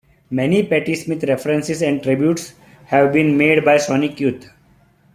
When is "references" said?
1.25-1.83